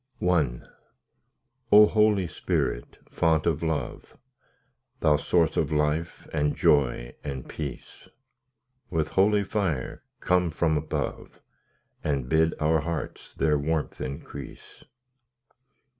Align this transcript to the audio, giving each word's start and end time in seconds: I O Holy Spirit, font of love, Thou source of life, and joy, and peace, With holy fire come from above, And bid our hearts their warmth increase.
I 0.19 0.61
O 1.71 1.85
Holy 1.85 2.25
Spirit, 2.25 2.97
font 3.11 3.45
of 3.45 3.61
love, 3.61 4.17
Thou 4.99 5.15
source 5.15 5.57
of 5.57 5.71
life, 5.71 6.27
and 6.33 6.55
joy, 6.55 7.13
and 7.23 7.47
peace, 7.47 8.07
With 8.89 9.09
holy 9.09 9.43
fire 9.43 10.01
come 10.19 10.49
from 10.49 10.75
above, 10.75 11.39
And 12.03 12.27
bid 12.27 12.55
our 12.59 12.79
hearts 12.79 13.35
their 13.35 13.59
warmth 13.59 14.01
increase. 14.01 14.83